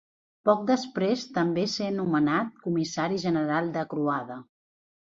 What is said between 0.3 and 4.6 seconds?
Poc després també ser nomenat Comissari General de Croada.